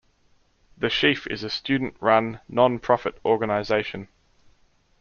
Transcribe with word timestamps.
"The 0.75 0.89
Sheaf" 0.89 1.27
is 1.27 1.43
a 1.43 1.49
student-run 1.51 2.39
non-profit 2.49 3.19
organization. 3.23 4.07